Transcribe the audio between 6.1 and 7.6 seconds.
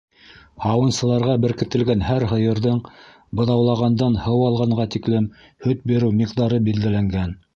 миҡдары билдәләнгән.